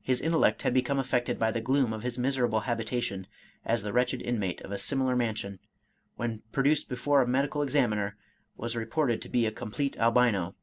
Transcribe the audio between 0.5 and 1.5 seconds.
had become affected by